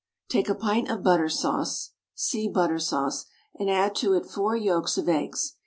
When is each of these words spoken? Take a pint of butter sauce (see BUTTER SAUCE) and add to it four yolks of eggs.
Take 0.29 0.49
a 0.49 0.55
pint 0.55 0.89
of 0.89 1.03
butter 1.03 1.29
sauce 1.29 1.91
(see 2.15 2.47
BUTTER 2.49 2.79
SAUCE) 2.79 3.25
and 3.59 3.69
add 3.69 3.93
to 3.97 4.13
it 4.15 4.25
four 4.25 4.55
yolks 4.55 4.97
of 4.97 5.07
eggs. 5.07 5.57